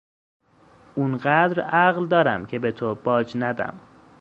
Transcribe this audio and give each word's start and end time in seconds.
اونقدر 0.95 1.61
عقل 1.61 2.07
دارم 2.07 2.45
که 2.45 2.59
به 2.59 2.71
تو 2.71 2.95
باج 2.95 3.31
ندم 3.37 3.79